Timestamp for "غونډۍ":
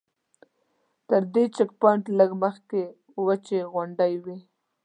3.71-4.13